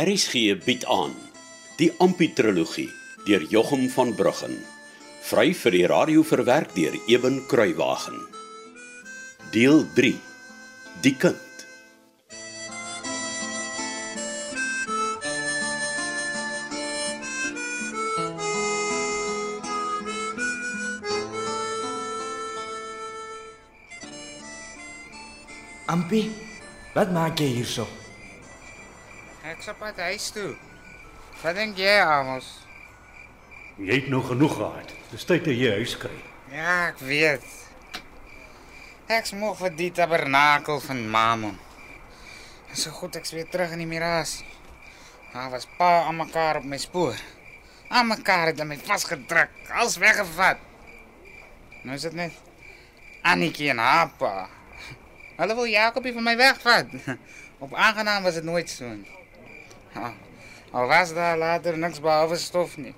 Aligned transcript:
RSG 0.00 0.54
bied 0.64 0.84
aan 0.88 1.12
die 1.76 1.90
Amputrologie 2.00 2.88
deur 3.26 3.42
Jochum 3.52 3.82
van 3.92 4.14
Bruggen. 4.16 4.54
Vry 5.28 5.50
vir 5.52 5.74
die 5.76 5.82
radio 5.92 6.22
verwerk 6.24 6.72
deur 6.72 6.96
Eben 7.10 7.36
Kruiwagen. 7.50 8.16
Deel 9.52 9.84
3. 9.92 10.14
Die 11.04 11.14
kind. 11.20 11.36
Ampie, 25.92 26.30
wat 26.96 27.12
maak 27.12 27.36
jy 27.44 27.52
hierso? 27.60 27.99
Ek 29.60 29.66
sop 29.66 29.76
pad 29.76 29.98
huis 30.00 30.30
toe. 30.32 30.54
Wat 31.42 31.52
dink 31.52 31.76
jy, 31.76 31.98
Amos? 32.00 32.46
Jy 33.76 33.98
het 33.98 34.06
nou 34.08 34.22
genoeg 34.24 34.54
gehad. 34.56 34.94
Dis 35.10 35.28
tyd 35.28 35.44
dat 35.44 35.52
jy 35.52 35.74
huis 35.82 35.92
kry. 36.00 36.14
Ja, 36.48 36.76
ek 36.86 37.02
weet. 37.04 37.44
Ek 39.12 39.28
smog 39.28 39.58
vir 39.58 39.76
die 39.76 39.90
tabernakel 39.92 40.80
van 40.86 41.04
Mammon. 41.12 41.60
En 42.70 42.80
so 42.80 42.94
goed 43.02 43.20
ek's 43.20 43.36
weer 43.36 43.52
terug 43.52 43.76
in 43.76 43.84
die 43.84 43.90
miras. 43.92 44.38
Daar 45.34 45.52
was 45.52 45.68
pa 45.76 46.06
aan 46.06 46.22
mekaar 46.22 46.62
op 46.62 46.72
my 46.72 46.80
spoor. 46.80 47.20
Aan 47.92 48.08
mekaar 48.14 48.54
het 48.54 48.64
my 48.64 48.80
vasgedruk, 48.88 49.52
als 49.76 50.00
weggevat. 50.00 50.64
Nou 51.84 52.00
is 52.00 52.08
dit 52.08 52.16
net 52.16 52.40
Annetjie 53.20 53.74
en 53.76 53.84
haar 53.84 54.08
pa. 54.16 54.48
Hulle 55.36 55.62
wil 55.62 55.72
Jakobie 55.76 56.16
van 56.16 56.30
my 56.32 56.38
wegvat. 56.48 57.00
Op 57.68 57.74
aangenaam 57.76 58.24
was 58.24 58.40
dit 58.40 58.48
nooit 58.48 58.70
so 58.72 58.88
nie. 58.88 59.19
Ja, 59.94 60.12
al 60.70 60.86
was 60.86 61.14
daar 61.14 61.38
later 61.38 61.78
niks 61.78 62.00
behalwe 62.00 62.36
stof 62.36 62.76
nie. 62.76 62.94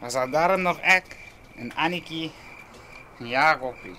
Was 0.00 0.12
daar 0.12 0.30
daarom 0.30 0.62
nog 0.62 0.78
ek 0.80 1.16
en 1.56 1.74
Annetjie 1.74 2.32
en 3.18 3.28
Jakobie. 3.28 3.96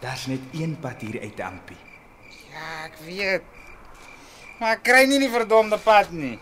Daar's 0.00 0.26
net 0.26 0.40
een 0.52 0.78
pad 0.80 1.00
hier 1.00 1.20
uit, 1.20 1.40
Ampie. 1.40 1.76
Ja, 2.50 2.84
ek 2.84 2.96
weet. 3.04 3.42
Maar 4.58 4.76
ek 4.76 4.82
kry 4.86 5.04
nie 5.06 5.18
die 5.22 5.30
verdomde 5.30 5.78
pad 5.78 6.10
nie. 6.10 6.38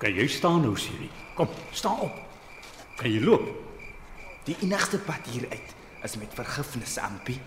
Kan 0.00 0.14
jy 0.16 0.26
staan 0.32 0.62
nou, 0.64 0.76
Siri? 0.80 1.10
Kom, 1.36 1.48
staan 1.76 2.00
op. 2.08 2.16
Kan 2.96 3.12
jy 3.12 3.20
loop? 3.24 3.48
Die 4.48 4.56
enigste 4.64 4.98
pad 4.98 5.28
hier 5.28 5.44
uit 5.50 5.74
is 6.04 6.16
met 6.16 6.32
vergifnis, 6.34 6.96
Ampie. 6.98 7.40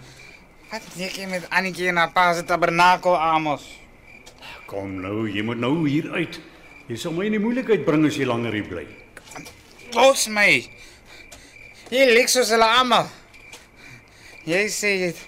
Wat 0.69 0.85
dink 0.93 1.17
jy 1.17 1.25
met 1.29 1.49
Annetjie 1.49 1.89
en 1.89 2.01
haar 2.01 2.13
pa 2.13 2.31
se 2.33 2.45
tabernakel 2.45 3.17
Amos? 3.17 3.65
Kom 4.69 4.99
nou, 5.01 5.27
jy 5.29 5.43
moet 5.45 5.59
nou 5.61 5.75
hier 5.87 6.09
uit. 6.15 6.39
Jy 6.89 6.97
sal 6.99 7.15
my 7.15 7.27
in 7.29 7.37
die 7.37 7.41
moeilikheid 7.43 7.85
bring 7.87 8.05
as 8.07 8.17
jy 8.19 8.27
langer 8.27 8.55
hier 8.55 8.67
bly. 8.67 8.85
Los 9.95 10.27
my. 10.27 10.49
Jy 11.93 12.05
lyk 12.11 12.31
soos 12.31 12.51
hulle 12.53 12.67
almal. 12.79 13.09
Jy 14.47 14.65
sê 14.73 14.93
jy 14.97 15.09
het 15.11 15.19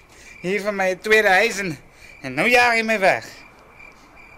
hier 0.42 0.62
van 0.64 0.76
my 0.76 0.90
tweede 1.00 1.32
huis 1.40 1.60
en, 1.62 1.72
en 2.26 2.36
nou 2.36 2.46
jaag 2.50 2.76
jy 2.76 2.86
my 2.86 2.98
weg. 3.00 3.28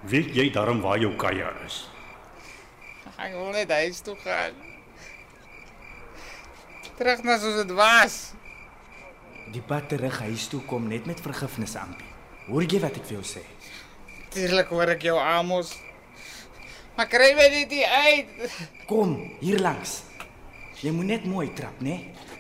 Weet 0.09 0.31
jy 0.37 0.47
darm 0.55 0.83
waar 0.85 1.01
jou 1.03 1.11
kaja 1.19 1.51
is? 1.67 1.83
Ek 3.19 3.33
wil 3.35 3.51
net 3.51 3.73
huis 3.75 3.99
toe 4.07 4.15
gaan. 4.23 4.55
Terug 6.99 7.25
na 7.27 7.39
soos 7.43 7.59
dit 7.59 7.73
was. 7.75 8.19
Die 9.51 9.63
pad 9.65 9.89
terug 9.91 10.21
huis 10.23 10.47
toe 10.53 10.61
kom 10.69 10.87
net 10.91 11.09
met 11.09 11.21
vergifnis, 11.25 11.75
Ampie. 11.81 12.07
Hoor 12.47 12.65
jy 12.69 12.79
wat 12.83 12.97
ek 13.01 13.09
vir 13.09 13.19
jou 13.19 13.27
sê? 13.27 13.43
Tuurlik 14.33 14.69
hoor 14.75 14.93
ek 14.93 15.07
jou 15.09 15.17
Amos. 15.21 15.73
Maar 16.99 17.09
kry 17.09 17.31
my 17.39 17.47
net 17.53 17.73
hier 17.73 17.89
uit. 17.89 18.33
Kom, 18.91 19.15
hier 19.41 19.61
langs. 19.63 20.03
Jy 20.83 20.93
moet 20.95 21.09
net 21.09 21.25
mooi 21.27 21.49
trap, 21.59 21.81
né? 21.83 21.97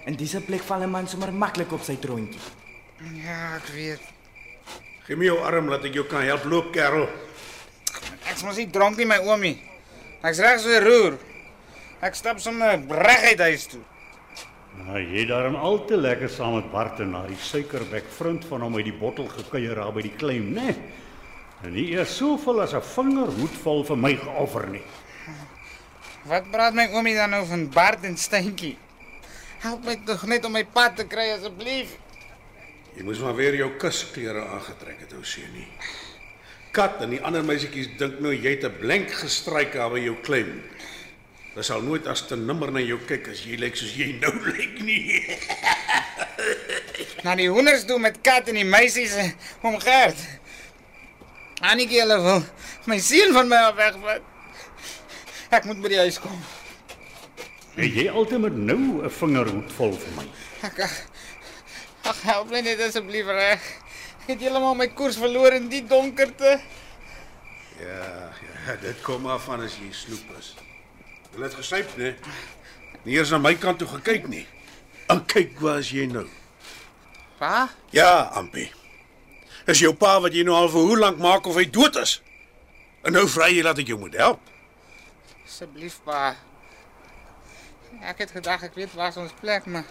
In 0.06 0.16
disse 0.18 0.40
plek 0.44 0.62
val 0.66 0.82
'n 0.82 0.90
man 0.90 1.08
sommer 1.08 1.32
maklik 1.32 1.72
op 1.72 1.82
sy 1.82 1.96
trontjie. 1.96 2.40
Ja, 3.24 3.56
ek 3.56 3.66
weet. 3.74 4.00
Gee 5.06 5.16
my 5.16 5.24
jou 5.24 5.38
arm 5.38 5.68
laat 5.68 5.84
ek 5.84 5.94
jou 5.94 6.04
kan 6.04 6.22
help 6.22 6.44
loop, 6.44 6.72
kerel. 6.72 7.08
Ek's 8.30 8.42
mos 8.42 8.56
nie 8.56 8.70
dronk 8.70 8.96
nie, 8.96 9.06
my 9.06 9.18
oomie. 9.18 9.58
Ek's 10.22 10.38
reg 10.38 10.60
so 10.60 10.80
roer. 10.80 11.18
Ek 12.00 12.14
stap 12.14 12.38
sommer 12.38 12.78
reguit 12.88 13.40
huis 13.40 13.66
toe. 13.66 13.80
Nou, 14.76 14.98
jy 14.98 15.24
darm 15.26 15.56
al 15.56 15.84
te 15.86 15.96
lekker 15.96 16.28
saam 16.28 16.54
met 16.54 16.70
Bart 16.70 17.00
en 17.00 17.10
na 17.10 17.26
die 17.26 17.36
suikerbek 17.36 18.04
vriend 18.18 18.44
van 18.44 18.60
hom 18.60 18.76
uit 18.76 18.84
die 18.84 18.98
bottel 19.00 19.26
gekuier 19.28 19.74
daar 19.74 19.92
by 19.92 20.02
die 20.02 20.16
claim, 20.16 20.52
né? 20.54 20.74
En 21.66 21.72
nie 21.74 21.88
eers 21.90 22.16
soveel 22.16 22.62
as 22.62 22.74
'n 22.74 22.82
vingerhoedvol 22.94 23.84
vir 23.84 23.98
my 23.98 24.14
geoffer 24.16 24.68
nie. 24.70 24.84
Wat 26.28 26.50
praat 26.50 26.74
my 26.74 26.86
oomie 26.92 27.14
dan 27.14 27.30
nou 27.30 27.46
van 27.46 27.68
Bart 27.68 28.04
en 28.04 28.16
Steentjie? 28.16 28.76
Help 29.58 29.84
my 29.84 29.96
tog 30.06 30.26
net 30.26 30.44
om 30.44 30.52
my 30.52 30.64
pad 30.64 30.96
te 30.96 31.04
kry 31.04 31.30
asseblief. 31.34 31.96
Jy 32.96 33.02
moes 33.02 33.18
maar 33.18 33.34
weer 33.34 33.54
jou 33.54 33.70
kusklere 33.78 34.44
aangetrek 34.54 35.00
het, 35.00 35.12
ou 35.12 35.24
seunie. 35.24 35.66
Kat 36.70 37.02
en 37.02 37.10
die 37.10 37.20
ander 37.22 37.44
meisietjies 37.44 37.88
dink 37.98 38.20
nou 38.20 38.32
jy 38.34 38.50
het 38.56 38.64
'n 38.64 38.78
blank 38.78 39.10
gestryk 39.10 39.72
daar 39.72 39.90
by 39.90 39.98
jou 39.98 40.16
klem. 40.22 40.62
Hulle 41.52 41.62
sal 41.62 41.82
nooit 41.82 42.06
as 42.06 42.26
te 42.26 42.36
nimmer 42.36 42.70
na 42.72 42.80
jou 42.80 42.98
kyk 42.98 43.28
as 43.28 43.44
jy 43.44 43.56
lyk 43.56 43.76
soos 43.76 43.96
jy 43.96 44.12
nou 44.20 44.34
lyk 44.52 44.80
nie. 44.80 45.38
Na 47.24 47.34
die 47.34 47.48
hoenders 47.48 47.84
toe 47.84 47.98
met 47.98 48.20
kat 48.22 48.48
en 48.48 48.54
die 48.54 48.64
meisies 48.64 49.16
eh, 49.16 49.32
om 49.62 49.80
Gert. 49.80 50.16
Annetjie 51.60 52.00
hulle 52.02 52.18
wil 52.22 52.42
my 52.86 52.98
seun 53.02 53.32
van 53.34 53.48
my 53.50 53.58
af 53.68 53.74
wegvat. 53.78 54.22
Ek 55.50 55.64
moet 55.66 55.80
by 55.82 55.90
die 55.90 56.00
huis 56.04 56.18
kom. 56.22 56.36
Het 57.78 57.94
jy 57.94 58.04
altyd 58.10 58.42
met 58.44 58.56
nou 58.56 59.02
'n 59.06 59.10
vingerhoedvol 59.10 59.92
vir 59.98 60.12
my? 60.16 60.26
Ek 60.62 60.78
ag, 60.82 62.22
help 62.22 62.50
my 62.50 62.60
net 62.60 62.80
asseblief 62.80 63.26
reg. 63.26 63.62
Ek 64.22 64.34
het 64.34 64.40
heeltemal 64.40 64.74
my 64.74 64.88
koers 64.88 65.16
verloor 65.16 65.52
in 65.52 65.68
die 65.68 65.82
donkerte. 65.86 66.60
Ja, 67.80 68.30
ja, 68.66 68.76
dit 68.80 69.00
kom 69.02 69.26
af 69.26 69.44
van 69.44 69.60
as 69.60 69.78
jy 69.78 69.92
sloep 69.92 70.38
is. 70.38 70.54
Hulle 71.32 71.44
het 71.44 71.54
gesyp, 71.54 71.96
né? 71.96 72.14
Nie 73.04 73.16
eers 73.16 73.30
na 73.30 73.38
my 73.38 73.54
kant 73.54 73.78
toe 73.78 73.88
gekyk 73.88 74.28
nie. 74.28 74.46
En 75.08 75.24
kyk 75.26 75.60
waar 75.60 75.78
is 75.78 75.90
jy 75.90 76.06
nou? 76.06 76.26
Pa? 77.38 77.68
Ja, 77.90 78.30
Ampie. 78.34 78.70
Is 79.68 79.82
jou 79.84 79.92
pa 79.92 80.14
wat 80.24 80.32
jy 80.32 80.46
nou 80.48 80.54
al 80.56 80.70
vir 80.72 80.86
hoe 80.88 80.96
lank 80.96 81.18
maak 81.20 81.46
of 81.50 81.58
hy 81.60 81.66
dood 81.68 81.96
is? 82.00 82.14
En 83.04 83.12
nou 83.12 83.26
vra 83.28 83.50
jy 83.52 83.60
dat 83.66 83.80
ek 83.82 83.90
jou 83.92 83.98
moet 84.00 84.14
help. 84.16 84.40
Asseblief 85.44 85.98
pa. 86.06 86.30
Ek 88.00 88.22
het 88.24 88.32
gedag 88.32 88.64
ek 88.64 88.78
weet 88.78 88.94
waar 88.96 89.16
ons 89.20 89.34
plek, 89.42 89.68
maar 89.68 89.84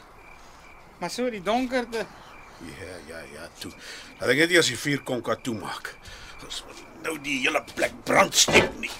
maar 0.98 1.14
so 1.14 1.30
die 1.30 1.44
donkerte. 1.46 2.08
Ja, 2.66 2.96
ja, 3.06 3.22
ja, 3.36 3.46
toe. 3.62 3.70
Laat 4.18 4.34
ek 4.34 4.42
net 4.42 4.56
eers 4.56 4.72
die 4.74 4.80
vuur 4.82 5.04
konka 5.06 5.38
toemaak. 5.46 5.94
Ons 6.42 6.64
moet 6.66 6.82
nou 7.06 7.14
die 7.22 7.38
hele 7.44 7.62
plek 7.76 7.94
brand 8.08 8.34
steek 8.34 8.74
nie. 8.82 8.94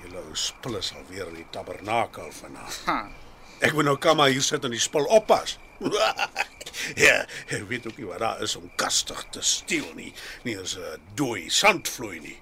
Julle 0.00 0.24
ou 0.24 0.34
spul 0.34 0.80
is 0.82 0.90
alweer 0.98 1.30
in 1.30 1.44
die 1.44 1.50
tabernakel 1.54 2.34
vanaand. 2.42 3.14
Ek 3.62 3.76
moet 3.76 3.86
nou 3.86 3.98
kom 4.02 4.18
maar 4.18 4.34
hier 4.34 4.42
sit 4.42 4.66
en 4.66 4.74
die 4.74 4.82
spul 4.82 5.06
oppas. 5.06 5.60
ja, 7.06 7.26
ek 7.48 7.66
weet 7.68 7.86
ook 7.86 7.96
nie 7.96 8.06
wat 8.06 8.22
daar 8.22 8.42
is 8.42 8.56
om 8.56 8.70
kastig 8.76 9.24
te 9.30 9.42
steel 9.42 9.88
nie. 9.94 10.12
Nie 10.44 10.58
as 10.58 10.76
'n 10.76 11.00
dooi 11.14 11.50
sandvloei 11.50 12.20
nie. 12.20 12.38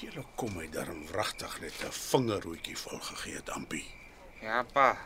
Julle 0.00 0.24
kom 0.36 0.54
my 0.54 0.68
daarom 0.70 1.06
wragtig 1.10 1.60
net 1.60 1.74
'n 1.84 1.92
vingerhoetjie 1.92 2.76
vol 2.76 3.00
gegee 3.00 3.34
het, 3.34 3.50
Ampie. 3.50 3.86
Ja 4.40 4.62
pa. 4.62 4.96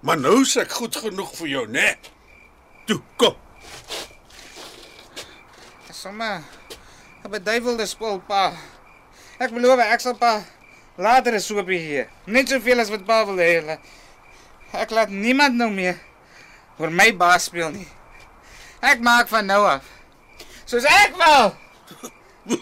Maar 0.00 0.18
nou 0.20 0.40
is 0.42 0.56
ek 0.56 0.70
goed 0.70 0.96
genoeg 0.96 1.36
vir 1.36 1.48
jou, 1.48 1.66
né? 1.68 1.96
Toe, 2.86 3.00
kom. 3.16 3.36
Somme 5.90 6.44
'n 7.24 7.30
beduiwelde 7.30 7.86
spul 7.86 8.20
pa. 8.20 8.52
Ek 9.38 9.50
beloof 9.50 9.80
ek 9.80 10.00
sal 10.00 10.16
pa 10.16 10.44
later 10.96 11.34
'n 11.34 11.40
soopie 11.40 11.78
gee. 11.78 12.06
Net 12.26 12.48
soveel 12.48 12.80
as 12.80 12.90
wat 12.90 13.04
pa 13.04 13.24
wil 13.26 13.36
hê. 13.36 13.78
Ek 14.72 14.90
laat 14.90 15.08
niemand 15.08 15.54
nou 15.54 15.70
meer 15.70 15.96
oor 16.78 16.90
my 16.90 17.10
baas 17.16 17.48
speel 17.50 17.70
nie. 17.74 17.88
Ek 18.84 19.00
maak 19.04 19.28
van 19.32 19.46
nou 19.48 19.62
af. 19.66 19.84
Soos 20.68 20.84
ek 20.88 21.16
wil. 21.20 21.54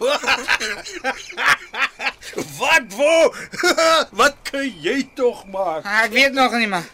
Wat 2.60 2.86
wo? 2.94 3.34
Wat 4.20 4.36
kan 4.46 4.66
jy 4.82 5.02
tog 5.18 5.46
maak? 5.50 5.86
Ek 6.04 6.12
weet 6.14 6.32
nog 6.36 6.54
nie 6.54 6.70
maar. 6.70 6.86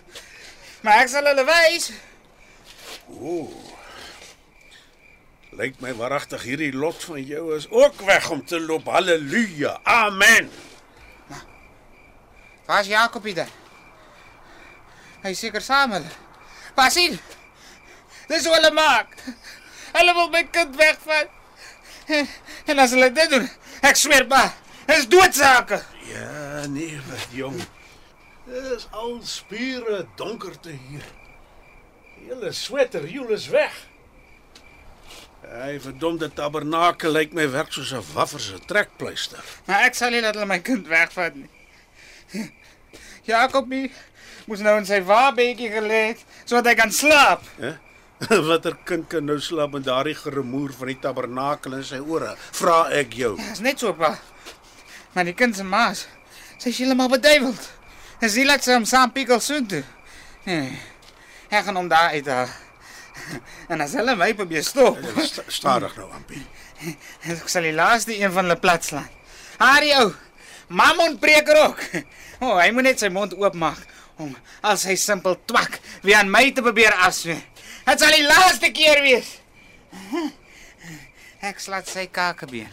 Maar 0.81 1.03
ek 1.05 1.13
sal 1.13 1.27
hulle 1.29 1.45
wys. 1.49 1.91
Lyk 5.59 5.81
my 5.83 5.93
waaragtig 5.99 6.45
hierdie 6.47 6.73
lot 6.73 7.03
van 7.09 7.21
jou 7.25 7.51
is 7.57 7.67
ook 7.69 8.01
weg 8.07 8.31
om 8.31 8.45
te 8.47 8.61
loop. 8.61 8.87
Halleluja. 8.87 9.81
Amen. 9.83 10.51
Waar's 12.69 12.87
Jakobie 12.87 13.35
dan? 13.35 13.49
Hy 15.25 15.33
is 15.35 15.41
seker 15.41 15.65
saam 15.65 15.91
met 15.97 16.05
hulle. 16.05 16.28
Pas 16.79 16.95
hier. 16.95 17.19
Dis 18.29 18.45
hoe 18.47 18.55
hulle 18.55 18.71
maak. 18.71 19.17
Hulle 19.97 20.13
wil 20.15 20.29
my 20.31 20.45
kind 20.55 20.77
wegvat. 20.79 21.33
En, 22.07 22.29
en 22.71 22.79
as 22.79 22.95
hulle 22.95 23.09
dit 23.13 23.33
doen, 23.33 23.49
ek 23.89 23.99
sweer 23.99 24.25
ba, 24.31 24.45
is 24.95 25.09
doodsake. 25.11 25.81
Ja, 26.09 26.63
nee, 26.71 27.01
wat 27.09 27.35
jong. 27.35 27.59
Dis 28.47 28.87
al 28.97 29.19
spiere 29.27 30.05
donkerte 30.21 30.73
hier. 30.73 31.05
Julle 32.29 32.53
sweterjoel 32.55 33.35
is 33.37 33.49
weg. 33.53 33.75
Hy 35.49 35.75
verdomde 35.83 36.31
tabernakel 36.35 37.13
lyk 37.15 37.35
my 37.35 37.49
werk 37.51 37.75
soos 37.75 37.93
'n 37.93 38.07
waffer 38.15 38.41
se 38.41 38.59
trekpleister. 38.71 39.43
Maar 39.67 39.91
ek 39.91 39.95
sal 39.99 40.15
nie 40.15 40.23
laat 40.23 40.39
hulle 40.39 40.47
my 40.47 40.61
kind 40.63 40.87
wegvat 40.87 41.35
nie. 41.35 41.51
Moes 44.49 44.63
nou 44.65 44.79
in 44.81 44.87
sy 44.89 45.03
waabetjie 45.05 45.69
gelê 45.69 45.99
het 46.15 46.21
sodat 46.49 46.71
hy 46.71 46.77
kan 46.79 46.93
slaap. 46.95 47.43
Hè? 47.61 47.75
Watter 48.49 48.79
kind 48.89 49.05
kan 49.13 49.27
nou 49.29 49.37
slaap 49.45 49.75
met 49.77 49.85
daardie 49.85 50.15
geremoer 50.17 50.73
van 50.75 50.89
die 50.91 50.97
tabernakel 51.03 51.77
in 51.77 51.85
sy 51.85 51.99
ore? 52.01 52.31
Vra 52.57 52.79
ek 52.97 53.13
jou. 53.21 53.35
Dis 53.37 53.61
net 53.65 53.83
so 53.85 53.93
pa. 53.99 54.15
Maar 55.13 55.29
die 55.29 55.35
kind 55.37 55.57
se 55.57 55.67
maas, 55.69 56.07
sy 56.57 56.73
is 56.73 56.81
heeltemal 56.81 57.11
beduiweld. 57.13 57.61
En 58.25 58.33
sy 58.33 58.47
laat 58.49 58.65
sy 58.65 58.73
hom 58.73 58.87
saam 58.89 59.13
pikkel 59.15 59.43
soen 59.45 59.69
toe. 59.69 59.83
Nee. 60.49 60.73
Hy 61.53 61.61
gaan 61.69 61.79
hom 61.79 61.93
daar 61.93 62.17
uit 62.17 62.33
haal. 62.33 62.49
En 63.69 63.83
as 63.85 63.93
hulle 63.99 64.15
my 64.17 64.31
probeer 64.39 64.63
stop, 64.65 64.97
Sta- 65.27 65.45
Stadig 65.53 65.93
nou, 65.99 66.07
Ampie. 66.17 66.41
ek 67.35 67.51
sal 67.53 67.67
die 67.69 67.75
laaste 67.77 68.15
een 68.17 68.33
van 68.33 68.47
hulle 68.49 68.57
plat 68.63 68.87
slaan. 68.87 69.11
Harie 69.61 69.93
ou. 70.01 70.09
Mammon 70.73 71.19
preker 71.21 71.59
ook. 71.67 71.85
O, 72.39 72.55
oh, 72.55 72.57
hy 72.63 72.71
moet 72.73 72.87
net 72.89 73.03
sy 73.03 73.11
mond 73.13 73.35
oopmaak 73.37 73.85
om 74.19 74.37
al 74.61 74.77
sy 74.77 74.95
simpel 74.97 75.37
twak 75.45 75.79
weer 76.03 76.17
aan 76.17 76.31
my 76.31 76.51
te 76.53 76.63
probeer 76.63 76.93
afsweer. 76.95 77.43
Dit 77.87 78.01
sal 78.01 78.11
die 78.13 78.27
laaste 78.27 78.71
keer 78.71 79.03
wees. 79.03 79.41
Ek 81.41 81.61
slat 81.63 81.87
sy 81.89 82.07
kakebeen 82.11 82.71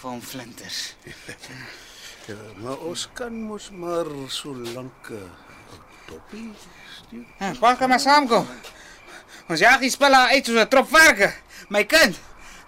vir 0.00 0.08
hom 0.10 0.20
flinters. 0.24 0.94
Ja, 2.28 2.36
maar 2.62 2.78
ons 2.86 3.06
kan 3.16 3.34
mos 3.46 3.70
maar 3.70 4.06
so 4.30 4.52
lank 4.74 5.10
'n 5.10 5.30
toppie 6.06 6.52
stuur. 6.96 7.24
Ja, 7.40 7.52
pa 7.60 7.74
kan 7.74 7.88
maar 7.88 8.00
saamkom. 8.00 8.46
Ons 9.48 9.60
jag 9.60 9.80
die 9.80 9.90
spelle 9.90 10.16
uit 10.30 10.46
soos 10.46 10.60
'n 10.60 10.68
trop 10.68 10.88
varke. 10.88 11.32
My 11.68 11.84
kind 11.84 12.16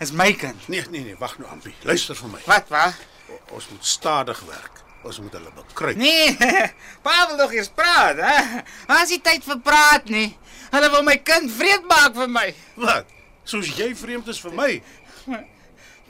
is 0.00 0.10
my 0.12 0.32
kind. 0.32 0.68
Nee, 0.68 0.84
nee, 0.90 1.04
nee, 1.04 1.16
wag 1.18 1.38
nou, 1.38 1.50
Ampie. 1.50 1.74
Luister 1.82 2.14
vir 2.16 2.28
my. 2.28 2.40
Wat, 2.46 2.68
wa? 2.68 2.92
O- 3.28 3.54
Ons 3.54 3.68
moet 3.68 3.84
stadig 3.86 4.40
werk. 4.40 4.81
Ons 5.02 5.18
moet 5.18 5.32
hulle 5.34 5.50
bekruip. 5.56 5.96
Nee, 5.98 6.36
pa 7.04 7.14
wil 7.28 7.36
nog 7.40 7.54
eers 7.54 7.70
praat, 7.74 8.20
hè? 8.22 8.62
Waar 8.86 9.02
is 9.02 9.14
die 9.16 9.20
tyd 9.24 9.46
vir 9.46 9.58
praat 9.64 10.10
nie? 10.12 10.28
Hulle 10.72 10.90
wil 10.94 11.02
my 11.06 11.16
kind 11.26 11.50
vreed 11.52 11.88
maak 11.90 12.14
vir 12.16 12.30
my. 12.30 12.46
Wat? 12.80 13.10
Soos 13.44 13.72
jy 13.76 13.90
vreemd 13.98 14.30
is 14.30 14.40
vir 14.40 14.54
my. 14.56 14.70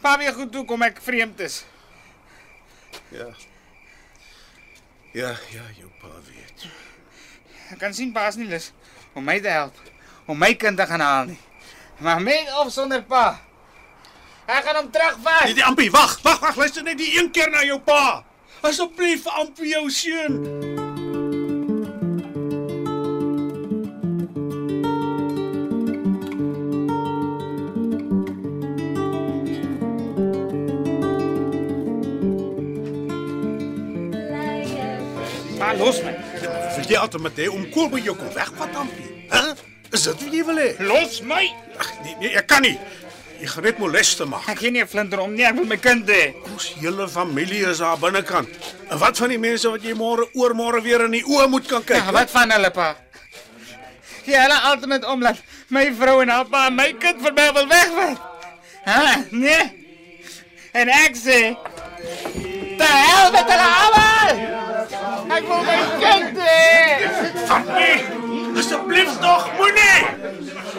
Pa 0.03 0.17
weet 0.21 0.37
goed 0.37 0.55
hoe 0.59 0.67
kom 0.69 0.85
ek 0.85 1.01
vreemd 1.03 1.41
is. 1.47 1.63
Ja. 3.15 3.31
Ja, 5.13 5.33
ja, 5.53 5.65
jou 5.79 5.89
pa 6.01 6.13
weet. 6.29 6.69
Ek 7.73 7.81
kan 7.81 7.97
sien 7.97 8.13
pa 8.13 8.27
is 8.29 8.37
nie 8.41 8.51
lus 8.51 8.71
om 9.17 9.25
my 9.25 9.39
te 9.41 9.51
help 9.53 9.77
om 10.27 10.39
my 10.39 10.53
kind 10.55 10.79
te 10.79 10.87
gaan 10.87 11.01
haal 11.01 11.25
nie. 11.33 11.39
Maar 12.03 12.21
met 12.23 12.51
of 12.61 12.73
sonder 12.73 13.03
pa. 13.03 13.41
Ek 14.47 14.65
gaan 14.67 14.77
hom 14.77 14.91
terugvat. 14.91 15.45
Nee, 15.45 15.55
die 15.55 15.65
Ampie, 15.65 15.91
wag, 15.91 16.19
wag, 16.23 16.39
wag, 16.43 16.57
luister 16.57 16.83
net 16.83 16.99
die 16.99 17.13
een 17.19 17.31
keer 17.31 17.51
na 17.51 17.63
jou 17.65 17.79
pa. 17.81 18.25
Asseblief, 18.63 19.27
Ampie, 19.27 19.73
jou 19.73 19.91
seun. 19.91 20.37
Pa 35.59 35.73
los 35.75 35.99
my. 36.07 36.15
Vir 36.73 36.87
jy 36.87 37.01
altyd 37.01 37.21
met 37.27 37.37
hy 37.43 37.51
om 37.51 37.67
koel 37.75 37.91
by 37.91 37.99
jou 38.07 38.15
kom 38.15 38.31
wegvat, 38.37 38.79
Ampie. 38.79 39.11
Hæ? 39.35 39.43
Is 39.91 40.07
dit 40.07 40.23
wat 40.23 40.39
jy 40.39 40.47
wil 40.47 40.63
hê? 40.63 40.71
Los 40.87 41.19
my. 41.27 41.43
Ag, 41.83 41.91
nee, 42.07 42.15
nee, 42.23 42.35
ek 42.39 42.47
kan 42.55 42.63
nie. 42.63 42.79
Jy 43.43 43.51
gaan 43.57 43.67
net 43.67 43.83
moleste 43.83 44.25
maak. 44.31 44.47
Ek 44.55 44.63
gee 44.63 44.71
nie 44.71 44.87
'n 44.87 44.87
flinter 44.87 45.19
om 45.19 45.35
nie, 45.35 45.43
ek 45.43 45.59
wil 45.59 45.67
my 45.67 45.77
kind 45.77 46.07
hê. 46.07 46.31
Ons 46.53 46.67
hele 46.77 47.09
familie 47.09 47.65
is 47.71 47.79
daar 47.81 47.99
binnekant. 47.99 48.49
En 48.91 48.99
wat 49.01 49.17
van 49.17 49.33
die 49.33 49.41
mense 49.41 49.71
wat 49.73 49.85
jy 49.87 49.95
môre 49.97 50.27
oormôre 50.37 50.83
weer 50.85 51.07
in 51.07 51.17
die 51.17 51.25
oë 51.25 51.49
moet 51.49 51.69
kan 51.71 51.85
kyk? 51.85 52.03
Ja, 52.03 52.13
wat 52.13 52.31
van 52.31 52.53
hulle 52.53 52.71
pa? 52.75 52.91
Jy 54.29 54.37
hulle 54.37 54.59
altyd 54.69 54.91
met 54.93 55.07
omlaat. 55.09 55.41
My 55.73 55.87
vrou 55.97 56.19
en 56.23 56.31
haar 56.31 56.51
pa 56.53 56.67
my 56.71 56.91
kind 57.01 57.23
vir 57.25 57.33
my 57.39 57.47
wil 57.57 57.71
wegvat. 57.71 58.29
Hæ? 58.85 59.01
Nee. 59.31 59.63
En 60.73 60.89
ek 60.93 61.17
sê 61.17 61.39
Te 62.79 62.89
hel 62.89 63.31
met 63.33 63.51
hulle 63.53 63.69
almal! 63.81 64.39
Ek 65.37 65.49
wil 65.49 65.63
my 65.67 65.79
kind 66.03 66.39
hê. 66.43 66.63
Ampie, 67.57 67.97
asseblief 68.63 69.19
tog 69.21 69.51
moenie. 69.59 69.99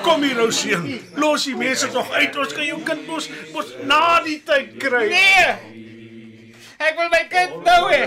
Kom 0.04 0.24
hier 0.24 0.40
nou 0.40 0.50
seun. 0.56 0.88
Los 1.20 1.48
die 1.50 1.56
mense 1.60 1.90
tog 1.92 2.10
uit. 2.16 2.36
Ons 2.40 2.56
kan 2.56 2.68
jou 2.68 2.80
kind 2.88 3.06
mos 3.10 3.30
mos 3.54 3.72
na 3.90 4.02
die 4.26 4.40
tyd 4.48 4.76
kry. 4.82 5.06
Nee. 5.12 5.48
Ek 6.84 6.98
wil 7.00 7.12
my 7.12 7.24
kind 7.32 7.64
nou 7.64 7.82
hê. 7.92 8.04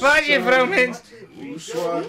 Waar 0.00 0.20
is 0.22 0.32
jy 0.32 0.40
vrou 0.46 0.64
mens? 0.70 1.02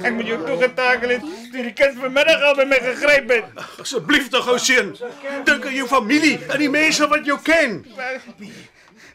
Ek 0.05 0.13
moet 0.13 0.27
jou 0.29 0.39
toegetakel 0.45 1.15
het. 1.17 1.27
toe 1.53 1.65
Die 1.65 1.75
kind 1.77 1.99
vanmiddag 2.01 2.45
al 2.47 2.57
by 2.57 2.65
my 2.69 2.79
gegryp 2.85 3.33
het. 3.33 3.61
Asseblief 3.83 4.29
tog 4.33 4.49
ou 4.49 4.57
seun. 4.61 4.93
Dink 5.45 5.69
aan 5.69 5.77
jou 5.77 5.87
familie 5.89 6.37
en 6.47 6.57
die 6.61 6.71
mense 6.73 7.09
wat 7.11 7.25
jou 7.29 7.37
ken. 7.45 7.81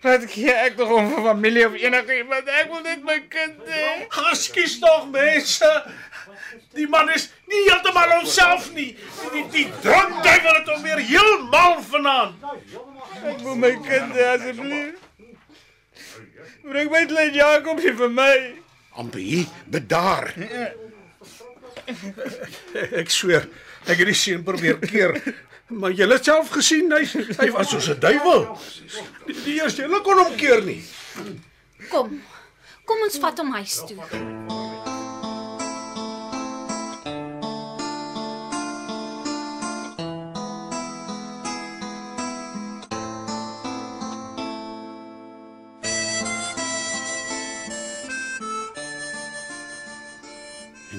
Wat 0.04 0.26
gee 0.28 0.52
ek 0.52 0.74
tog 0.78 0.90
om 0.92 1.06
vir 1.14 1.22
familie 1.30 1.66
of 1.66 1.78
enige 1.80 2.18
iemand? 2.20 2.50
Ek 2.60 2.70
wil 2.70 2.82
net 2.84 3.06
my 3.06 3.18
kind 3.32 3.62
hê. 3.70 3.84
Geskies 4.18 4.76
tog 4.82 5.08
mense. 5.14 5.70
Die 6.75 6.87
man 6.91 7.11
is 7.15 7.29
nie 7.50 7.62
heeltemal 7.69 8.11
homself 8.19 8.73
nie. 8.75 8.91
Die 8.97 9.31
die, 9.32 9.44
die 9.53 9.67
drankduiwel 9.85 10.59
het 10.59 10.69
hom 10.73 10.82
weer 10.82 11.03
heeltemal 11.06 11.81
vanaand. 11.91 12.44
Ek 13.23 13.41
wil 13.47 13.56
my 13.62 13.73
kind 13.87 14.19
asseblief. 14.26 15.00
Bring 16.65 16.91
my 16.91 17.05
klein 17.06 17.35
Jakob 17.37 17.81
hier 17.85 17.97
vir 17.99 18.11
my. 18.11 18.35
Ampie, 18.97 19.44
bedaar. 19.71 20.31
Ek 21.85 23.11
sweer, 23.12 23.45
ek 23.85 23.99
het 24.00 24.09
die 24.09 24.16
seun 24.16 24.45
probeer 24.47 24.78
keer. 24.81 25.19
Maar 25.75 25.93
jy 25.97 26.07
het 26.09 26.25
self 26.28 26.52
gesien 26.54 26.93
hy 26.93 27.02
hy 27.40 27.49
was 27.52 27.71
soos 27.73 27.88
'n 27.93 28.00
duiwel. 28.00 28.47
Die, 29.26 29.37
die 29.45 29.57
eerste 29.61 29.85
hulle 29.87 30.00
kon 30.04 30.21
hom 30.21 30.37
keer 30.40 30.64
nie. 30.64 30.81
Kom. 31.90 32.23
Kom 32.85 33.04
ons 33.04 33.19
vat 33.21 33.38
hom 33.40 33.52
huis 33.57 33.81
toe. 33.88 34.74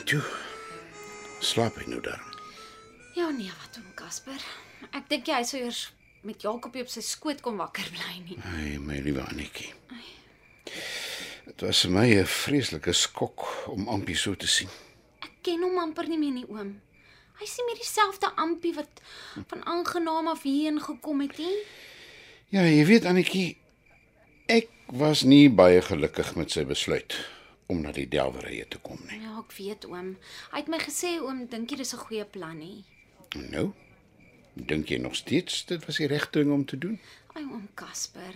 Toe 0.05 0.21
slaap 1.41 1.77
hy 1.81 1.89
nou 1.89 1.99
daar. 2.01 2.21
Ja 3.15 3.29
nee, 3.29 3.51
wat 3.61 3.77
om 3.79 3.87
Casper. 3.97 4.41
Ek 4.93 5.07
dink 5.09 5.27
jy 5.29 5.39
hy 5.39 5.45
sou 5.47 5.61
eers 5.61 5.81
met 6.25 6.41
Jakobie 6.45 6.83
op 6.85 6.91
sy 6.91 7.01
skoot 7.05 7.41
kom 7.45 7.57
wakker 7.61 7.87
bly 7.93 8.15
nie. 8.25 8.37
Ai, 8.53 8.77
my 8.81 8.99
liewe 9.05 9.23
Annetjie. 9.25 9.71
Dit 11.45 11.61
was 11.65 11.83
vir 11.85 11.93
my 11.93 12.07
'n 12.21 12.25
vreeslike 12.25 12.93
skok 12.93 13.45
om 13.73 13.87
Ampie 13.89 14.17
so 14.17 14.35
te 14.35 14.47
sien. 14.47 14.69
Ek 15.21 15.31
ken 15.41 15.61
hom 15.61 15.77
amper 15.79 16.07
nie 16.07 16.17
meer 16.17 16.33
nie, 16.33 16.45
oom. 16.49 16.81
Hy's 17.39 17.57
nie 17.57 17.65
meer 17.67 17.79
dieselfde 17.81 18.31
Ampie 18.35 18.73
wat 18.73 19.01
van 19.47 19.65
aangenaam 19.65 20.27
af 20.27 20.43
hierheen 20.43 20.81
gekom 20.81 21.21
het 21.21 21.37
nie. 21.37 21.57
Ja, 22.49 22.61
jy 22.61 22.85
weet 22.85 23.05
Annetjie, 23.05 23.57
ek 24.47 24.69
was 24.87 25.23
nie 25.23 25.49
baie 25.49 25.81
gelukkig 25.81 26.35
met 26.35 26.51
sy 26.51 26.63
besluit 26.65 27.15
om 27.71 27.81
na 27.81 27.91
die 27.91 28.07
delwerye 28.07 28.67
te 28.67 28.77
kom 28.77 28.99
nie. 29.09 29.21
Ja, 29.21 29.39
ek 29.39 29.53
weet 29.57 29.85
oom. 29.89 30.15
Hy 30.51 30.61
het 30.61 30.67
my 30.71 30.79
gesê 30.83 31.15
oom, 31.21 31.45
dink 31.49 31.71
jy 31.71 31.77
dis 31.77 31.93
'n 31.93 32.03
goeie 32.05 32.25
plan 32.25 32.57
nie? 32.57 32.83
Nou, 33.35 33.73
dink 34.53 34.89
jy 34.89 34.97
nog 34.97 35.15
steeds 35.15 35.65
dit 35.65 35.85
was 35.85 35.97
die 35.97 36.07
regte 36.07 36.39
ding 36.39 36.51
om 36.53 36.65
te 36.65 36.77
doen? 36.77 36.99
Ai 37.33 37.43
oom 37.43 37.67
Casper. 37.75 38.35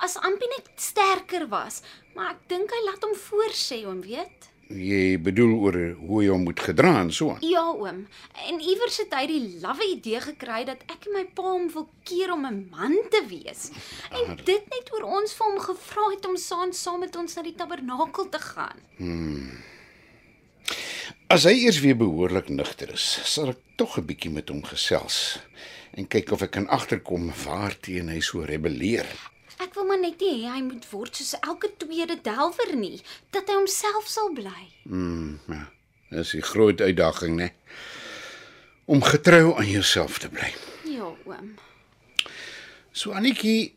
As 0.00 0.16
Ampie 0.16 0.48
net 0.48 0.70
sterker 0.76 1.48
was, 1.48 1.82
maar 2.14 2.30
ek 2.30 2.48
dink 2.48 2.70
hy 2.70 2.84
laat 2.84 3.02
hom 3.02 3.14
voorsê, 3.14 3.84
oom, 3.86 4.00
weet? 4.02 4.49
Jy 4.70 5.18
bedoel 5.18 5.54
oor 5.58 5.76
hoe 5.98 6.20
jy 6.22 6.30
hom 6.30 6.44
moet 6.46 6.60
gedra 6.62 6.92
en 7.00 7.10
so 7.12 7.32
aan. 7.34 7.42
Ja, 7.42 7.64
oom. 7.74 8.04
En 8.46 8.60
iewers 8.62 9.00
het 9.02 9.14
hy 9.18 9.24
die 9.26 9.40
lawwe 9.62 9.88
idee 9.96 10.20
gekry 10.22 10.62
dat 10.68 10.84
ek 10.86 11.08
en 11.08 11.16
my 11.16 11.24
pa 11.34 11.42
hom 11.42 11.66
wil 11.74 11.88
keer 12.06 12.30
om 12.32 12.46
'n 12.46 12.68
man 12.70 12.94
te 13.10 13.24
wees. 13.26 13.70
En 14.14 14.36
dit 14.36 14.64
net 14.70 14.92
oor 14.94 15.08
ons 15.18 15.34
vir 15.34 15.46
hom 15.46 15.58
gevra 15.58 16.04
het 16.14 16.26
om 16.26 16.36
saam 16.36 16.72
saam 16.72 17.00
met 17.00 17.16
ons 17.16 17.34
na 17.34 17.42
die 17.42 17.54
tabernakel 17.54 18.28
te 18.28 18.38
gaan. 18.38 18.78
As 21.26 21.44
hy 21.44 21.52
eers 21.64 21.80
weer 21.80 21.96
behoorlik 21.96 22.48
nugter 22.48 22.92
is, 22.92 23.20
sal 23.24 23.48
ek 23.48 23.58
tog 23.76 23.98
'n 23.98 24.06
bietjie 24.06 24.30
met 24.30 24.48
hom 24.48 24.62
gesels 24.62 25.38
en 25.96 26.06
kyk 26.06 26.32
of 26.32 26.42
ek 26.42 26.50
kan 26.50 26.68
agterkom 26.68 27.32
waarteen 27.44 28.08
hy 28.08 28.20
so 28.20 28.42
rebelleer. 28.46 29.06
Ek 29.60 29.74
wil 29.76 29.84
maar 29.90 30.00
net 30.00 30.22
nie 30.24 30.40
hê 30.40 30.54
hy 30.54 30.60
moet 30.64 30.86
word 30.88 31.18
soos 31.18 31.34
elke 31.44 31.68
tweede 31.82 32.16
delwer 32.24 32.70
nie, 32.80 32.96
dat 33.34 33.50
hy 33.50 33.58
homself 33.58 34.06
sal 34.08 34.30
bly. 34.32 34.62
Ja, 34.88 35.64
dis 36.14 36.32
die 36.32 36.44
groot 36.44 36.80
uitdaging, 36.80 37.36
né? 37.36 37.50
Om 38.90 39.04
getrou 39.04 39.52
aan 39.60 39.68
jouself 39.68 40.18
te 40.18 40.30
bly. 40.32 40.48
Ja, 40.88 41.12
oom. 41.28 41.52
So 42.90 43.12
Annetjie, 43.14 43.74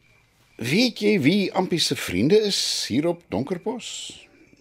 weet 0.57 1.03
jy 1.03 1.17
wie 1.21 1.51
Ampie 1.53 1.81
se 1.83 1.99
vriende 1.99 2.39
is 2.47 2.61
hier 2.87 3.11
op 3.11 3.27
Donkerbos? 3.29 3.89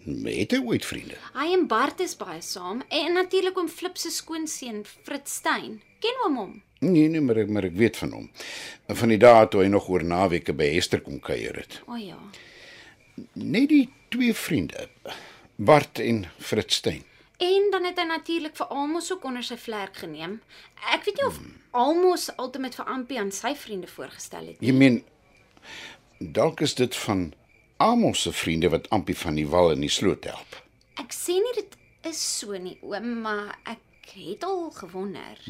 Het 0.03 0.51
hy 0.51 0.59
ooit 0.59 0.85
vriende? 0.85 1.15
Hy 1.33 1.47
en 1.55 1.67
Bart 1.71 2.01
is 2.03 2.15
baie 2.19 2.41
saam 2.43 2.81
en 2.91 3.13
natuurlik 3.15 3.57
oom 3.57 3.69
Flip 3.71 3.97
se 3.97 4.11
skoonseun 4.11 4.81
Fritz 4.83 5.37
Stein. 5.39 5.77
Ken 6.03 6.17
oom 6.25 6.35
hom? 6.37 6.53
Nee, 6.83 7.07
nee, 7.07 7.21
maar 7.23 7.39
ek 7.45 7.51
maar 7.53 7.67
ek 7.69 7.77
weet 7.79 7.99
van 8.01 8.11
hom. 8.11 8.25
Van 8.99 9.13
die 9.13 9.19
dae 9.21 9.45
toe 9.47 9.61
hy 9.63 9.69
nog 9.71 9.87
oor 9.91 10.03
naweke 10.03 10.55
by 10.59 10.67
Hester 10.73 10.99
kom 11.05 11.21
kuier 11.23 11.55
het. 11.61 11.79
O 11.87 11.95
ja. 11.95 12.19
Net 13.39 13.69
die 13.71 13.85
twee 14.11 14.33
vriende, 14.35 14.89
Bart 15.55 16.01
en 16.03 16.25
Fritz 16.39 16.81
Stein. 16.81 17.05
En 17.43 17.69
dan 17.71 17.87
het 17.87 17.99
hy 17.99 18.05
natuurlik 18.09 18.57
vir 18.59 18.73
Almos 18.75 19.07
ook 19.13 19.23
onder 19.27 19.43
sy 19.43 19.55
vlerk 19.59 20.01
geneem. 20.03 20.41
Ek 20.91 21.07
weet 21.07 21.21
nie 21.21 21.27
of 21.29 21.39
Almos 21.71 22.27
altyd 22.35 22.75
vir 22.75 22.91
Ampie 22.91 23.19
aan 23.19 23.31
sy 23.31 23.53
vriende 23.55 23.87
voorgestel 23.87 24.51
het 24.51 24.59
nie. 24.59 24.67
Jy 24.69 24.75
meen 24.75 24.99
dalk 26.19 26.61
is 26.61 26.75
dit 26.75 26.95
van 27.05 27.31
Amos 27.83 28.21
se 28.21 28.31
vriende 28.31 28.69
wat 28.69 28.89
Ampie 28.95 29.15
van 29.17 29.35
die 29.35 29.47
wal 29.47 29.73
in 29.73 29.81
die 29.83 29.91
sloot 29.91 30.23
help. 30.23 30.55
Ek 31.01 31.11
sê 31.11 31.33
nie 31.35 31.55
dit 31.57 31.73
is 32.07 32.21
so 32.39 32.55
nie, 32.55 32.77
oom, 32.79 33.09
maar 33.25 33.57
ek 33.67 34.13
het 34.15 34.45
al 34.47 34.69
gewonder. 34.71 35.41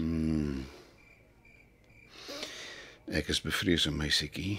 Ek 3.13 3.29
is 3.29 3.43
bevrees 3.45 3.85
om 3.85 3.99
my 4.01 4.09
sekie. 4.09 4.55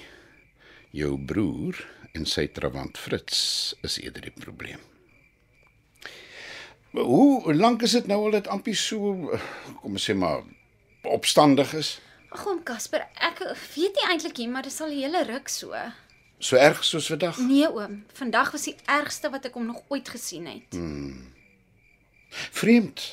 Jou 0.95 1.17
broer 1.19 1.81
en 2.15 2.29
sy 2.31 2.47
trawant 2.55 2.95
Fritz 2.95 3.75
is 3.83 3.99
eerder 3.99 4.29
die 4.29 4.37
probleem. 4.39 4.79
Maar 6.95 7.11
hoe 7.11 7.59
lank 7.59 7.83
is 7.83 7.99
dit 7.99 8.07
nou 8.07 8.21
al 8.29 8.39
dat 8.39 8.53
Ampie 8.55 8.79
so 8.79 9.35
kom 9.83 9.99
ons 9.99 10.07
sê 10.07 10.15
maar 10.15 10.47
opstandig 11.11 11.75
is? 11.75 11.97
Ag 12.31 12.47
oom 12.47 12.63
Casper, 12.63 13.03
ek 13.19 13.43
weet 13.75 13.99
nie 13.99 14.09
eintlik 14.13 14.39
nie, 14.39 14.51
maar 14.55 14.63
dit 14.63 14.75
sal 14.75 14.95
'n 14.95 15.03
hele 15.03 15.27
ruk 15.27 15.51
so. 15.51 15.75
So 16.45 16.57
erg 16.61 16.83
soos 16.85 17.07
vandag? 17.09 17.39
Nee 17.41 17.69
oom, 17.73 18.03
vandag 18.13 18.51
was 18.53 18.67
die 18.69 18.77
ergste 18.85 19.31
wat 19.33 19.47
ek 19.49 19.55
hom 19.57 19.71
nog 19.71 19.81
ooit 19.89 20.11
gesien 20.13 20.45
het. 20.51 20.77
Vreemd. 22.53 23.05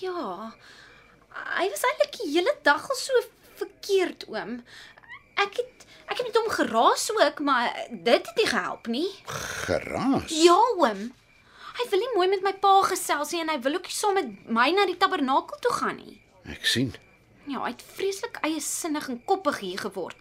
Ja. 0.00 0.52
Hy 1.58 1.66
was 1.68 1.84
eintlik 1.84 2.16
die 2.22 2.30
hele 2.30 2.54
dag 2.64 2.86
al 2.88 2.96
so 2.96 3.20
verkeerd, 3.60 4.24
oom. 4.32 4.62
Ek 5.36 5.60
het 5.60 5.84
ek 6.06 6.22
het 6.22 6.30
met 6.30 6.38
hom 6.38 6.48
geraas 6.54 7.04
ook, 7.12 7.42
maar 7.44 7.76
dit 7.90 8.24
het 8.30 8.40
nie 8.40 8.48
gehelp 8.48 8.88
nie. 8.88 9.10
Geraas. 9.66 10.32
Ja, 10.32 10.56
oom. 10.78 11.02
Hy 11.76 11.88
wil 11.92 12.04
nie 12.06 12.12
mooi 12.14 12.28
met 12.32 12.46
my 12.46 12.54
pa 12.62 12.72
gesels 12.88 13.34
nie 13.34 13.42
en 13.42 13.52
hy 13.52 13.58
wil 13.66 13.76
ook 13.76 13.90
nie 13.90 13.98
saam 13.98 14.16
met 14.16 14.32
my 14.48 14.70
na 14.72 14.86
die 14.88 14.96
tabernakel 14.96 15.60
toe 15.60 15.74
gaan 15.76 16.00
nie. 16.00 16.16
Ek 16.56 16.64
sien. 16.64 16.94
Ja, 17.44 17.60
hy 17.66 17.74
het 17.74 17.84
vreeslik 17.98 18.40
eie 18.46 18.64
sinnig 18.64 19.10
en 19.12 19.20
koppig 19.28 19.60
hier 19.60 19.84
geword. 19.84 20.16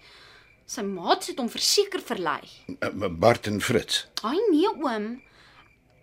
Sy 0.66 0.82
maats 0.82 1.28
het 1.28 1.38
hom 1.38 1.50
verseker 1.50 2.02
verlei. 2.02 2.42
Uh, 2.82 3.08
Bart 3.10 3.48
en 3.48 3.62
Fritz. 3.62 4.06
Ai 4.24 4.40
nee, 4.52 4.68
oom. 4.82 5.22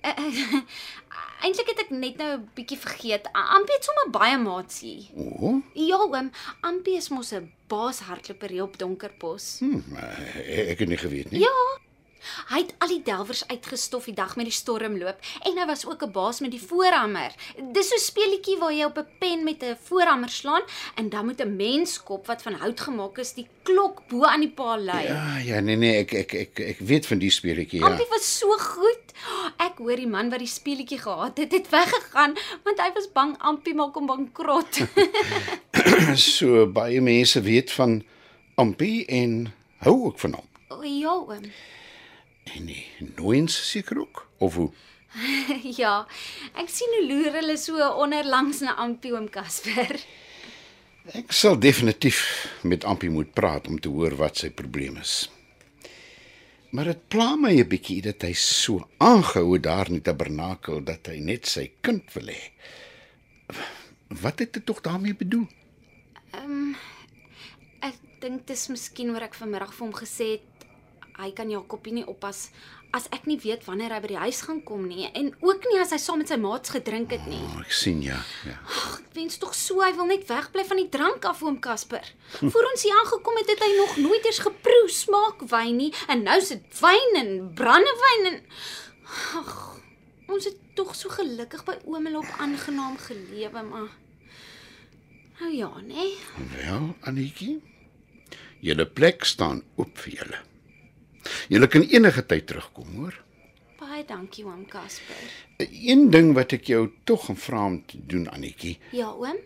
Uh, 0.02 0.62
Eintlik 1.42 1.66
het 1.73 1.81
ek 1.83 1.90
net 1.90 2.16
nou 2.23 2.37
'n 2.38 2.49
bietjie 2.54 2.78
vergeet. 2.78 3.26
Ampie 3.35 3.75
het 3.75 3.85
sommer 3.85 4.11
baie 4.14 4.38
maats 4.38 4.81
hier. 4.81 5.09
O, 5.19 5.61
Ja, 5.75 5.99
oom, 5.99 6.31
Ampie 6.62 6.97
is 6.97 7.09
mos 7.11 7.33
'n 7.35 7.50
baashardloper 7.69 8.50
hier 8.50 8.62
op 8.62 8.78
Donkerbos. 8.78 9.59
hm, 9.59 9.83
uh, 9.95 10.71
ek 10.71 10.78
het 10.78 10.88
nie 10.88 10.97
geweet 10.99 11.31
nie. 11.31 11.40
Ja. 11.40 11.57
Hy 12.49 12.59
het 12.62 12.75
al 12.79 12.88
die 12.88 13.02
delwers 13.02 13.45
uitgestof 13.49 14.05
die 14.05 14.14
dag 14.14 14.37
met 14.37 14.45
die 14.47 14.55
stormloop 14.55 15.19
en 15.47 15.59
hy 15.59 15.67
was 15.67 15.87
ook 15.87 16.02
'n 16.02 16.12
baas 16.12 16.41
met 16.41 16.50
die 16.50 16.61
voorhamer. 16.62 17.33
Dis 17.73 17.88
so 17.88 17.95
'n 17.95 17.99
speletjie 18.00 18.59
waar 18.59 18.73
jy 18.73 18.85
op 18.85 18.99
'n 18.99 19.07
pen 19.19 19.45
met 19.45 19.62
'n 19.62 19.76
voorhamer 19.83 20.29
slaan 20.29 20.62
en 20.97 21.09
dan 21.09 21.25
moet 21.26 21.41
'n 21.41 21.57
menskop 21.57 22.26
wat 22.26 22.43
van 22.43 22.55
hout 22.55 22.81
gemaak 22.81 23.19
is 23.19 23.33
die 23.33 23.49
klok 23.62 24.02
bo 24.09 24.25
aan 24.25 24.41
die 24.41 24.50
paal 24.50 24.79
lei. 24.79 25.05
Ja, 25.07 25.37
ja, 25.38 25.61
nee 25.61 25.76
nee, 25.76 25.97
ek 25.99 26.12
ek 26.12 26.33
ek 26.35 26.59
ek 26.59 26.79
weet 26.79 27.07
van 27.07 27.19
die 27.19 27.31
speletjie, 27.31 27.81
ja. 27.81 27.87
Ampie 27.87 28.07
was 28.11 28.38
so 28.38 28.49
goed. 28.59 28.99
Ek 29.59 29.79
hoor 29.79 29.97
die 29.97 30.07
man 30.07 30.31
wat 30.31 30.38
die 30.38 30.49
speletjie 30.49 30.99
gehad 30.99 31.38
het, 31.38 31.52
het 31.52 31.69
weggegaan 31.71 32.35
want 32.64 32.79
hy 32.81 32.91
was 32.95 33.12
bang 33.12 33.37
Ampie 33.38 33.75
maak 33.75 33.95
hom 33.95 34.07
bankrot. 34.07 34.79
So 36.17 36.67
baie 36.67 37.00
mense 37.00 37.41
weet 37.41 37.71
van 37.73 38.02
Ampie 38.55 39.07
en 39.07 39.52
hou 39.76 40.05
ook 40.05 40.19
van 40.19 40.33
hom. 40.33 40.47
o 40.69 40.83
ja, 40.83 41.12
oom. 41.14 41.43
En 42.45 42.67
die 42.67 42.87
nooiens 43.17 43.71
seker 43.71 43.99
ook 43.99 44.27
of 44.39 44.55
hoe? 44.55 44.71
Ja, 45.83 46.07
ek 46.57 46.71
sien 46.73 46.95
hoe 46.97 47.05
loer 47.07 47.39
hulle 47.41 47.57
so 47.61 47.77
onderlangs 48.01 48.63
na 48.65 48.75
Ampie 48.81 49.13
oom 49.13 49.29
Casper. 49.33 50.01
Ek 51.19 51.33
sal 51.35 51.59
definitief 51.59 52.23
met 52.63 52.85
Ampie 52.89 53.11
moet 53.11 53.33
praat 53.35 53.69
om 53.69 53.81
te 53.81 53.91
hoor 53.93 54.15
wat 54.21 54.39
sy 54.39 54.51
probleem 54.55 54.97
is. 55.03 55.27
Maar 56.73 56.93
dit 56.93 57.01
pla 57.13 57.35
my 57.37 57.53
'n 57.53 57.69
bietjie 57.69 58.01
dat 58.03 58.23
hy 58.23 58.33
so 58.33 58.89
aangehou 58.99 59.59
daar 59.59 59.91
in 59.91 59.99
die 60.01 60.07
tabernakel 60.09 60.81
dat 60.81 61.07
hy 61.07 61.19
net 61.21 61.47
sy 61.47 61.71
kind 61.83 62.09
wil 62.15 62.31
hê. 62.33 62.43
Wat 64.09 64.39
het 64.39 64.53
dit 64.53 64.65
tog 64.67 64.81
daarmee 64.81 65.15
bedoel? 65.15 65.49
Ek 67.83 67.99
dink 68.21 68.47
dis 68.47 68.69
miskien 68.69 69.13
waar 69.13 69.27
ek 69.29 69.35
vanmiddag 69.35 69.75
vir 69.75 69.85
hom 69.87 69.95
gesê 69.95 70.27
het 70.39 70.47
hy 71.23 71.33
kan 71.37 71.50
Jakobie 71.50 71.95
nie 71.97 72.07
oppas 72.09 72.49
as 72.93 73.07
ek 73.17 73.25
nie 73.26 73.38
weet 73.41 73.64
wanneer 73.64 73.95
hy 73.95 74.00
by 74.05 74.11
die 74.11 74.21
huis 74.21 74.43
gaan 74.45 74.59
kom 74.69 74.85
nie 74.88 75.07
en 75.17 75.31
ook 75.41 75.64
nie 75.71 75.79
as 75.81 75.95
hy 75.95 75.99
saam 76.02 76.21
met 76.21 76.29
sy 76.29 76.37
maats 76.41 76.75
gedrink 76.75 77.14
het 77.14 77.25
nie. 77.31 77.41
Oh, 77.41 77.62
ek 77.64 77.73
sien 77.73 78.02
ja, 78.05 78.19
ja. 78.45 78.59
Ag, 78.69 78.99
ek 79.00 79.17
wens 79.17 79.41
tog 79.41 79.55
so 79.57 79.81
hy 79.81 79.93
wil 79.97 80.11
net 80.11 80.26
wegbly 80.29 80.64
van 80.69 80.83
die 80.83 80.91
drank 80.93 81.25
af 81.29 81.41
oom 81.47 81.57
Casper. 81.64 82.05
Voor 82.43 82.69
ons 82.69 82.85
hier 82.85 82.99
aangekom 83.00 83.41
het, 83.41 83.55
het 83.55 83.64
hy 83.64 83.71
nog 83.79 83.97
nooit 84.05 84.29
eens 84.29 84.43
geproe 84.45 84.93
smaak 84.93 85.47
wyn 85.55 85.81
nie 85.81 85.91
en 86.12 86.26
nou 86.29 86.37
is 86.43 86.52
dit 86.52 86.81
wyn 86.83 87.21
en 87.25 87.35
brandewyn 87.57 88.33
en 88.35 88.41
Ag, 89.41 89.50
ons 90.33 90.47
het 90.49 90.61
tog 90.76 90.95
so 90.97 91.12
gelukkig 91.12 91.67
by 91.69 91.75
oom 91.85 92.07
en 92.09 92.21
op 92.23 92.38
aangenaam 92.41 92.97
gelewe, 93.09 93.64
maar 93.73 93.91
Nou 95.43 95.55
ja, 95.57 95.71
nee. 95.81 96.12
Wel, 96.55 96.93
Anetjie, 97.00 97.57
julle 98.62 98.85
plek 98.87 99.25
staan 99.26 99.64
oop 99.75 99.97
vir 100.05 100.12
julle. 100.21 100.38
Julle 101.52 101.68
kan 101.68 101.85
enige 101.85 102.23
tyd 102.26 102.47
terugkom, 102.49 102.88
hoor. 102.97 103.16
Baie 103.80 104.04
dankie 104.09 104.44
oom 104.47 104.62
Casper. 104.71 105.25
Een 105.61 106.06
ding 106.14 106.30
wat 106.37 106.54
ek 106.56 106.68
jou 106.71 106.87
tog 107.09 107.26
gaan 107.28 107.37
vra 107.37 107.64
om 107.68 107.80
te 107.87 107.99
doen, 108.09 108.28
Anetjie, 108.32 108.78
Ja, 108.97 109.11
oom. 109.12 109.37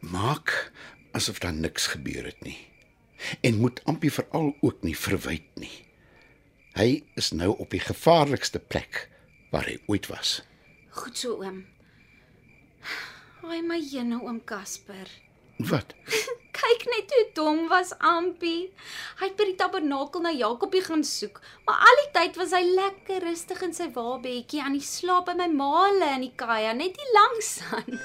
maak 0.00 0.72
asof 1.12 1.38
daar 1.38 1.52
niks 1.52 1.86
gebeur 1.92 2.24
het 2.24 2.40
nie. 2.42 2.56
En 3.44 3.58
moet 3.60 3.80
Ampie 3.84 4.10
veral 4.12 4.54
ook 4.60 4.82
nie 4.82 4.96
verwyd 4.96 5.46
nie. 5.60 5.72
Hy 6.78 7.02
is 7.20 7.30
nou 7.36 7.50
op 7.58 7.70
die 7.70 7.80
gevaarlikste 7.82 8.58
plek 8.58 9.08
waar 9.52 9.66
hy 9.68 9.76
ooit 9.86 10.06
was. 10.08 10.40
Goed 10.90 11.18
so, 11.18 11.36
oom. 11.42 11.64
Ai 13.44 13.60
my 13.62 13.78
jene 13.78 14.22
oom 14.22 14.40
Casper. 14.44 15.08
Wat? 15.58 15.94
Kyk 16.60 16.82
net 16.92 17.12
hoe 17.14 17.26
dom 17.34 17.60
was 17.70 17.94
Ampie. 18.04 18.68
Hy 19.20 19.28
het 19.30 19.36
by 19.38 19.46
die 19.48 19.56
tabernakel 19.56 20.20
na 20.24 20.32
Jakobie 20.34 20.82
gaan 20.84 21.04
soek, 21.06 21.40
maar 21.64 21.80
al 21.88 22.00
die 22.02 22.10
tyd 22.18 22.36
was 22.36 22.52
hy 22.52 22.60
lekker 22.66 23.24
rustig 23.24 23.62
in 23.64 23.72
sy 23.76 23.88
wabedjie 23.94 24.60
aan 24.60 24.76
die 24.76 24.84
slaap 24.84 25.30
by 25.30 25.36
my 25.38 25.48
maale 25.54 26.10
in 26.18 26.26
die 26.26 26.34
kaja, 26.36 26.74
net 26.76 27.00
hier 27.00 27.14
langs 27.16 27.50
aan. 27.72 28.00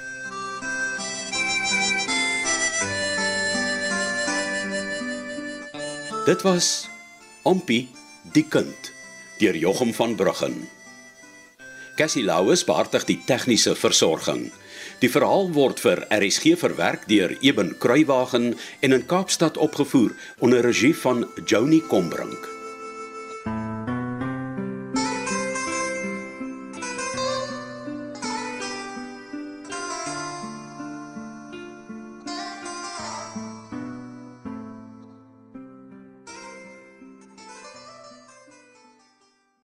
Dit 6.26 6.42
was 6.42 6.88
Ompie 7.46 7.84
die 8.34 8.46
kind 8.50 8.90
deur 9.38 9.54
Jochum 9.54 9.92
van 9.94 10.16
Bruggen. 10.16 10.64
Cassie 11.96 12.24
Louws 12.24 12.64
behartig 12.68 13.06
die 13.08 13.18
tegniese 13.24 13.72
versorging. 13.74 14.50
Die 15.00 15.08
verhaal 15.12 15.48
word 15.56 15.80
vir 15.80 16.04
RSG 16.12 16.56
verwerk 16.60 17.06
deur 17.08 17.32
Eben 17.40 17.74
Kruiwagen 17.80 18.52
en 18.80 18.96
in 18.96 19.06
Kaapstad 19.08 19.56
opgevoer 19.56 20.12
onder 20.38 20.64
regie 20.64 20.94
van 20.96 21.24
Joni 21.46 21.80
Combrink. 21.88 22.55